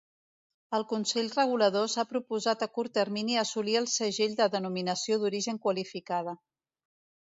[0.77, 6.41] El Consell Regulador s'ha proposat a curt termini assolir el segell de Denominació d'Origen Qualificada.